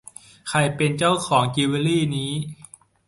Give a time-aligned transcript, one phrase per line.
[0.49, 2.33] ใครเป็นเจ้าของจิวเวอรี่นี้?